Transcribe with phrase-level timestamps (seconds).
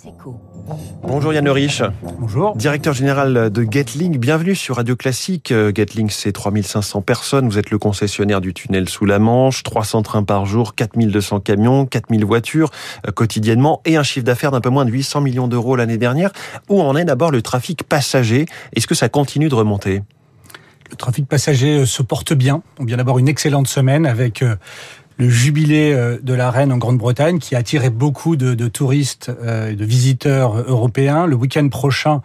[0.00, 0.12] Campus.
[1.02, 1.82] Bonjour Yann Rich.
[2.18, 2.56] Bonjour.
[2.56, 4.18] Directeur général de Getlink.
[4.18, 5.52] Bienvenue sur Radio Classique.
[5.52, 7.48] Euh, Getlink, c'est 3500 personnes.
[7.48, 9.62] Vous êtes le concessionnaire du tunnel sous la Manche.
[9.62, 12.70] 300 trains par jour, 4200 camions, 4000 voitures
[13.06, 16.30] euh, quotidiennement et un chiffre d'affaires d'un peu moins de 800 millions d'euros l'année dernière.
[16.68, 18.46] Où en est d'abord le trafic passager?
[18.74, 20.02] Est-ce que ça continue de remonter?
[20.90, 22.62] Le trafic passager euh, se porte bien.
[22.78, 24.44] On vient d'avoir une excellente semaine avec
[25.22, 29.70] le jubilé euh, de la reine en Grande-Bretagne qui a attiré beaucoup de, touristes euh,
[29.70, 31.26] et de visiteurs européens.
[31.26, 32.22] Le week-end prochain,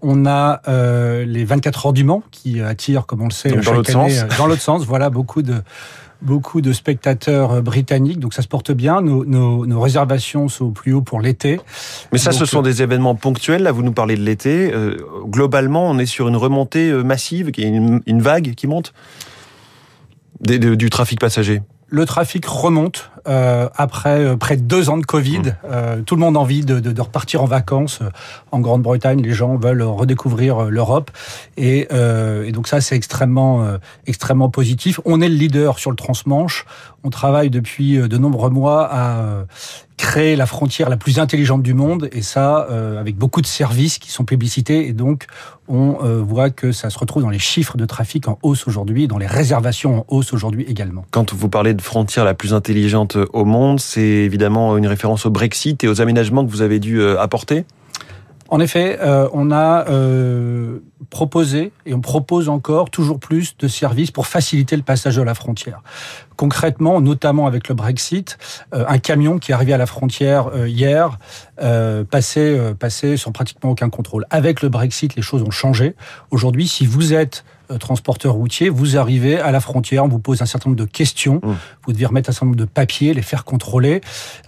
[0.00, 3.72] on a euh, les 24 heures du Mans qui attirent, comme on le sait, dans
[3.72, 4.24] l'autre sens.
[4.38, 4.84] dans l'autre sens.
[4.84, 5.62] Voilà, beaucoup de
[6.22, 9.02] beaucoup de spectateurs britanniques, donc ça se porte bien.
[9.02, 11.60] Nos, réservations sont au plus haut pour l'été.
[12.10, 13.62] Mais ça, ce sont des événements ponctuels.
[13.62, 14.72] Là, vous nous parlez de l'été.
[15.26, 18.94] globalement, on est sur une remontée massive, une, une vague qui monte
[20.40, 25.38] du trafic passager le trafic remonte euh, après euh, près de deux ans de Covid.
[25.38, 25.52] Mmh.
[25.70, 28.00] Euh, tout le monde a envie de, de, de repartir en vacances
[28.52, 29.22] en Grande-Bretagne.
[29.22, 31.10] Les gens veulent redécouvrir l'Europe
[31.56, 33.66] et, et, donc ça c'est extrêmement
[34.06, 35.00] extrêmement positif.
[35.04, 36.64] On est le leader sur le transmanche.
[37.04, 39.44] On travaille depuis de nombreux mois à
[39.96, 43.98] créer la frontière la plus intelligente du monde et ça euh, avec beaucoup de services
[43.98, 45.26] qui sont publicités et donc
[45.68, 49.08] on euh, voit que ça se retrouve dans les chiffres de trafic en hausse aujourd'hui,
[49.08, 51.04] dans les réservations en hausse aujourd'hui également.
[51.10, 55.30] Quand vous parlez de frontière la plus intelligente au monde, c'est évidemment une référence au
[55.30, 57.64] Brexit et aux aménagements que vous avez dû euh, apporter?
[58.48, 60.78] En effet, euh, on a euh,
[61.10, 65.34] proposé et on propose encore toujours plus de services pour faciliter le passage de la
[65.34, 65.82] frontière.
[66.36, 68.38] Concrètement, notamment avec le Brexit,
[68.72, 71.18] euh, un camion qui est arrivé à la frontière hier
[72.10, 74.26] passait, passait sans pratiquement aucun contrôle.
[74.30, 75.96] Avec le Brexit, les choses ont changé.
[76.30, 77.44] Aujourd'hui, si vous êtes
[77.80, 81.40] transporteur routier, vous arrivez à la frontière, on vous pose un certain nombre de questions,
[81.42, 81.54] mmh.
[81.86, 84.00] vous devez remettre un certain nombre de papiers, les faire contrôler,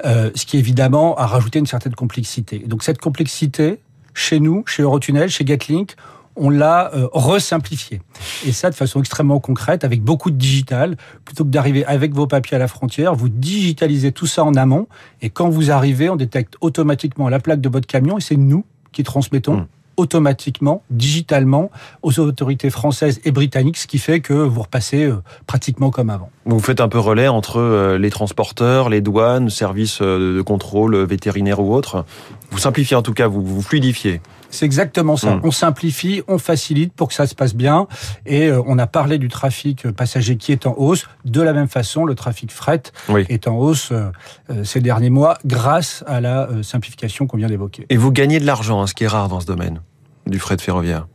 [0.05, 2.59] ce qui évidemment a rajouté une certaine complexité.
[2.61, 3.81] donc cette complexité,
[4.15, 5.95] chez nous, chez Eurotunnel, chez Getlink,
[6.39, 8.01] on l'a euh, resimplifié.
[8.47, 10.97] Et ça de façon extrêmement concrète, avec beaucoup de digital.
[11.25, 14.87] Plutôt que d'arriver avec vos papiers à la frontière, vous digitalisez tout ça en amont.
[15.21, 18.65] Et quand vous arrivez, on détecte automatiquement la plaque de votre camion et c'est nous
[18.93, 19.57] qui transmettons.
[19.57, 19.67] Mmh.
[19.98, 21.70] Automatiquement, digitalement,
[22.03, 25.16] aux autorités françaises et britanniques, ce qui fait que vous repassez euh,
[25.47, 26.31] pratiquement comme avant.
[26.47, 31.60] Vous faites un peu relais entre euh, les transporteurs, les douanes, services de contrôle vétérinaire
[31.60, 32.04] ou autres.
[32.50, 34.20] Vous simplifiez en tout cas, vous, vous fluidifiez.
[34.50, 35.36] C'est exactement ça.
[35.36, 35.41] Hmm.
[35.44, 37.86] On simplifie, on facilite pour que ça se passe bien.
[38.26, 41.06] Et euh, on a parlé du trafic passager qui est en hausse.
[41.25, 42.82] De la même façon, le trafic fret
[43.28, 44.10] est en hausse euh,
[44.50, 47.86] euh, ces derniers mois grâce à la simplification qu'on vient d'évoquer.
[47.91, 49.80] Et vous gagnez de l'argent, hein, ce qui est rare dans ce domaine
[50.28, 51.06] du fret ferroviaire.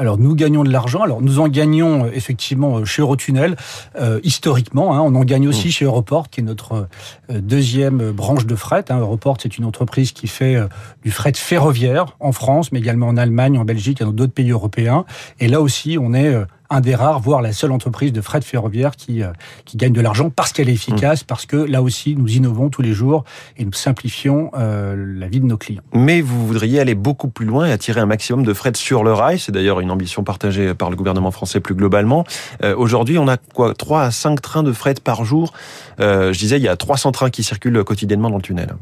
[0.00, 1.02] Alors nous gagnons de l'argent.
[1.02, 3.56] Alors nous en gagnons euh, effectivement euh, chez Eurotunnel
[4.00, 4.94] euh, historiquement.
[4.94, 5.72] Hein, on en gagne aussi mmh.
[5.72, 6.88] chez Europort, qui est notre
[7.28, 8.86] deuxième branche de fret.
[8.88, 8.98] Hein.
[8.98, 10.56] Europort, c'est une entreprise qui fait
[11.02, 14.50] du fret ferroviaire en France, mais également en Allemagne, en Belgique et dans d'autres pays
[14.50, 15.04] européens.
[15.38, 16.34] Et là aussi, on est
[16.70, 19.32] un des rares, voire la seule entreprise de fret ferroviaire qui, euh,
[19.64, 21.26] qui gagne de l'argent parce qu'elle est efficace, mmh.
[21.26, 23.24] parce que là aussi, nous innovons tous les jours
[23.56, 25.82] et nous simplifions euh, la vie de nos clients.
[25.92, 29.12] Mais vous voudriez aller beaucoup plus loin et attirer un maximum de fret sur le
[29.12, 29.38] rail.
[29.38, 32.24] C'est d'ailleurs une ambition partagée par le gouvernement français plus globalement.
[32.62, 35.52] Euh, Aujourd'hui, on a quoi 3 à 5 trains de fret par jour?
[36.00, 38.74] Euh, je disais, il y a 300 trains qui circulent quotidiennement dans le tunnel.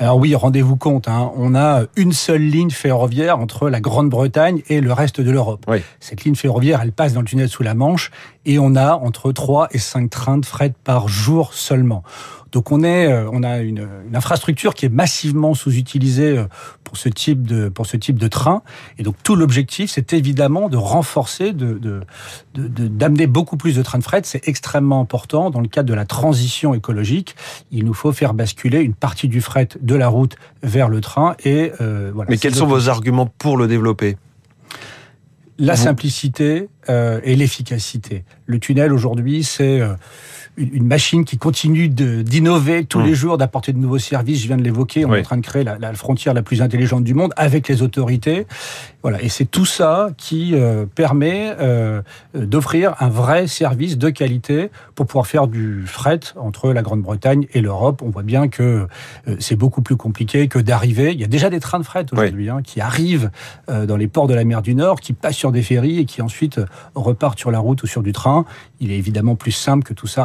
[0.00, 4.80] Alors oui, rendez-vous compte, hein, on a une seule ligne ferroviaire entre la Grande-Bretagne et
[4.80, 5.66] le reste de l'Europe.
[6.00, 8.10] Cette ligne ferroviaire, elle passe dans le tunnel sous la Manche
[8.46, 12.02] et on a entre 3 et 5 trains de fret par jour seulement.
[12.52, 16.44] Donc on est, euh, on a une, une infrastructure qui est massivement sous-utilisée euh,
[16.84, 18.62] pour ce type de pour ce type de train.
[18.98, 21.78] Et donc tout l'objectif, c'est évidemment de renforcer, de
[22.54, 24.22] d'amener de, de, beaucoup plus de trains de fret.
[24.24, 27.36] C'est extrêmement important dans le cadre de la transition écologique.
[27.70, 31.36] Il nous faut faire basculer une partie du fret de la route vers le train.
[31.44, 32.30] Et euh, voilà.
[32.30, 34.16] Mais quels sont vos arguments pour le développer?
[35.58, 38.24] La simplicité euh, et l'efficacité.
[38.46, 39.92] Le tunnel aujourd'hui, c'est euh,
[40.56, 43.06] une machine qui continue d'innover tous mmh.
[43.06, 44.42] les jours, d'apporter de nouveaux services.
[44.42, 45.04] Je viens de l'évoquer.
[45.04, 47.68] On est en train de créer la, la, frontière la plus intelligente du monde avec
[47.68, 48.46] les autorités.
[49.02, 49.22] Voilà.
[49.22, 52.02] Et c'est tout ça qui euh, permet euh,
[52.34, 57.62] d'offrir un vrai service de qualité pour pouvoir faire du fret entre la Grande-Bretagne et
[57.62, 58.02] l'Europe.
[58.02, 58.86] On voit bien que
[59.26, 61.12] euh, c'est beaucoup plus compliqué que d'arriver.
[61.12, 63.30] Il y a déjà des trains de fret aujourd'hui hein, qui arrivent
[63.68, 66.22] dans les ports de la mer du Nord, qui passent sur des ferries et qui
[66.22, 66.60] ensuite
[66.94, 68.44] repartent sur la route ou sur du train.
[68.80, 70.24] Il est évidemment plus simple que tout ça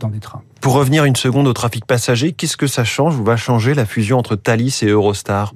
[0.00, 0.42] dans des trains.
[0.60, 3.84] Pour revenir une seconde au trafic passager, qu'est-ce que ça change ou va changer la
[3.84, 5.54] fusion entre Thalys et Eurostar?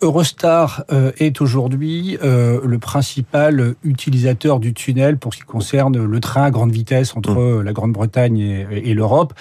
[0.00, 6.20] Eurostar euh, est aujourd'hui euh, le principal utilisateur du tunnel pour ce qui concerne le
[6.20, 7.62] train à grande vitesse entre mmh.
[7.62, 9.34] la Grande-Bretagne et, l'Europe.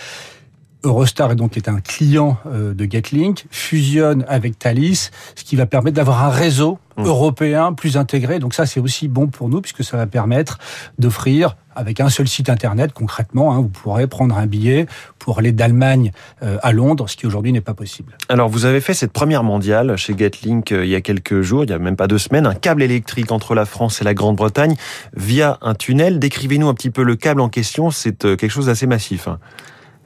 [0.84, 5.66] Eurostar est donc est un client euh, de Getlink, fusionne avec Thalys, ce qui va
[5.66, 7.06] permettre d'avoir un réseau mmh.
[7.06, 8.40] européen plus intégré.
[8.40, 10.60] Donc ça, c'est aussi bon pour nous puisque ça va permettre
[11.00, 14.88] d'offrir avec un seul site internet concrètement, hein, vous pourrez prendre un billet
[15.20, 18.18] pour aller d'Allemagne euh, à Londres, ce qui aujourd'hui n'est pas possible.
[18.30, 21.64] Alors vous avez fait cette première mondiale chez Getlink euh, il y a quelques jours,
[21.64, 24.16] il y a même pas deux semaines, un câble électrique entre la France et la
[24.16, 24.76] Grande-Bretagne
[25.16, 26.18] via un tunnel.
[26.18, 29.28] Décrivez-nous un petit peu le câble en question, c'est quelque chose d'assez massif.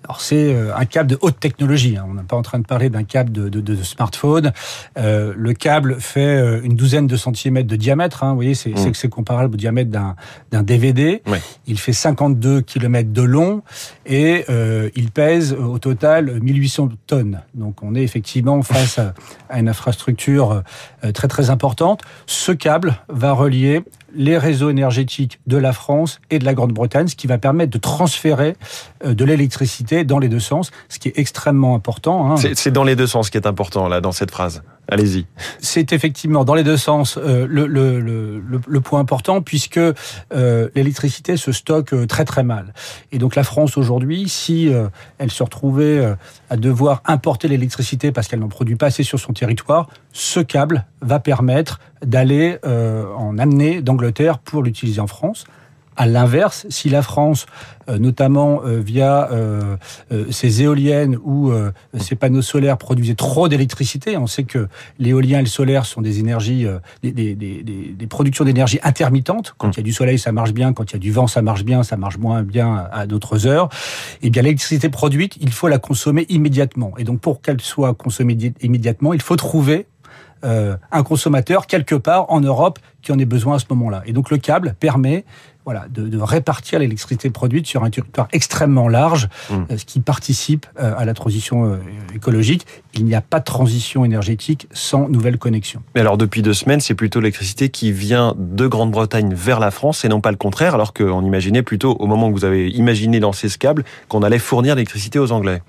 [0.03, 1.97] Alors c'est euh, un câble de haute technologie.
[1.97, 2.05] Hein.
[2.09, 4.51] On n'est pas en train de parler d'un câble de, de, de smartphone.
[4.97, 8.23] Euh, le câble fait euh, une douzaine de centimètres de diamètre.
[8.23, 8.31] Hein.
[8.31, 9.09] Vous voyez, c'est mmh.
[9.09, 11.21] comparable au diamètre d'un DVD.
[11.67, 13.61] Il fait 52 km de long
[14.05, 17.41] et euh, il pèse au total 1800 tonnes.
[17.53, 19.13] Donc on est effectivement face à,
[19.49, 20.63] à une infrastructure
[21.13, 22.01] très très importante.
[22.25, 23.83] Ce câble va relier
[24.15, 27.77] les réseaux énergétiques de la France et de la Grande-Bretagne, ce qui va permettre de
[27.77, 28.55] transférer
[29.05, 32.31] euh, de l'électricité dans les deux sens, ce qui est extrêmement important.
[32.31, 32.35] Hein.
[32.37, 34.63] C'est dans les deux sens qui est important, là, dans cette phrase.
[34.89, 35.25] Allez-y.
[35.59, 39.93] C'est effectivement dans les deux sens euh, le, le, le, le, point important, puisque euh,
[40.75, 42.73] l'électricité se stocke très très mal.
[43.11, 44.71] Et donc la France aujourd'hui, si
[45.17, 46.15] elle se retrouvait
[46.49, 50.85] à devoir importer l'électricité parce qu'elle n'en produit pas assez sur son territoire, ce câble
[51.01, 55.45] va permettre d'aller en amener d'Angleterre pour l'utiliser en France.
[56.01, 57.45] À l'inverse, si la France,
[57.87, 59.75] euh, notamment euh, via euh,
[60.31, 61.53] ses éoliennes ou
[61.95, 64.67] ses panneaux solaires, produisait trop d'électricité, on sait que
[64.97, 66.65] l'éolien et le solaire sont des énergies,
[67.03, 69.53] des, des, des, des productions d'énergie intermittentes.
[69.59, 70.73] Quand il y a du soleil, ça marche bien.
[70.73, 71.83] Quand il y a du vent, ça marche bien.
[71.83, 73.69] Ça marche moins bien à d'autres heures.
[74.23, 76.93] Eh bien, l'électricité produite, il faut la consommer immédiatement.
[76.97, 79.85] Et donc, pour qu'elle soit consommée immédiatement, il faut trouver
[80.43, 84.01] un consommateur quelque part en Europe qui en ait besoin à ce moment-là.
[84.05, 85.23] Et donc le câble permet
[85.65, 89.53] voilà, de, de répartir l'électricité produite sur un territoire extrêmement large, mmh.
[89.53, 91.77] euh, ce qui participe euh, à la transition euh,
[92.15, 92.65] écologique.
[92.95, 95.83] Il n'y a pas de transition énergétique sans nouvelle connexion.
[95.93, 100.03] Mais alors depuis deux semaines, c'est plutôt l'électricité qui vient de Grande-Bretagne vers la France
[100.03, 103.19] et non pas le contraire, alors qu'on imaginait plutôt, au moment où vous avez imaginé
[103.19, 105.61] lancer ce câble, qu'on allait fournir l'électricité aux Anglais.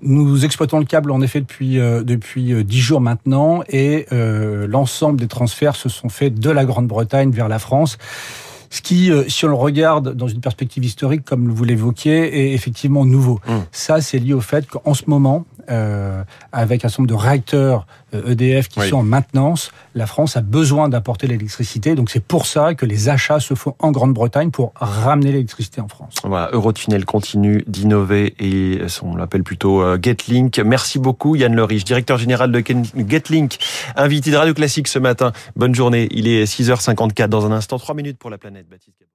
[0.00, 5.76] Nous exploitons le câble en effet depuis depuis dix jours maintenant et l'ensemble des transferts
[5.76, 7.98] se sont faits de la Grande-Bretagne vers la France.
[8.72, 12.54] Ce qui, euh, si on le regarde dans une perspective historique, comme vous l'évoquiez, est
[12.54, 13.38] effectivement nouveau.
[13.46, 13.52] Mmh.
[13.70, 17.86] Ça, c'est lié au fait qu'en ce moment, euh, avec un certain nombre de réacteurs
[18.12, 21.94] EDF euh, e qui sont en maintenance, la France a besoin d'apporter l'électricité.
[21.94, 25.88] Donc c'est pour ça que les achats se font en Grande-Bretagne pour ramener l'électricité en
[25.88, 26.14] France.
[26.24, 30.58] Voilà, Eurotunnel continue d'innover et on l'appelle plutôt euh, Getlink.
[30.58, 32.62] Merci beaucoup Yann Leriche, directeur général de
[33.08, 33.58] Getlink,
[33.96, 35.32] invité de Radio Classique ce matin.
[35.56, 38.61] Bonne journée, il est 6h54 dans un instant, 3 minutes pour la planète.
[38.68, 39.06] Baptiste